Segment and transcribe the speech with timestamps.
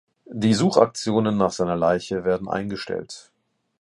[0.33, 3.31] Die Suchaktionen nach seiner Leiche werden eingestellt.